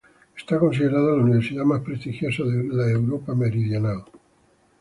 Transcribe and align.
Es 0.35 0.43
considerada 0.57 1.15
la 1.15 1.21
universidad 1.23 1.63
más 1.63 1.81
prestigiosa 1.83 2.41
de 2.43 2.91
Europa 2.91 3.35
meridional. 3.35 4.03